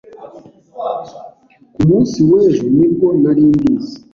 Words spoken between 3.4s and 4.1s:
mbizi.